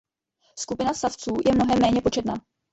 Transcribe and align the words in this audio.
Skupina 0.59 0.93
savců 0.93 1.31
je 1.45 1.55
mnohem 1.55 1.79
méně 1.79 2.01
početná. 2.01 2.33